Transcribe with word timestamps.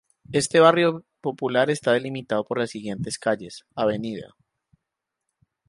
Este 0.31 0.59
barrio 0.59 1.05
popular 1.21 1.69
está 1.69 1.91
delimitado 1.91 2.43
por 2.43 2.57
las 2.57 2.71
siguientes 2.71 3.19
calles: 3.19 3.65
Av. 3.75 3.91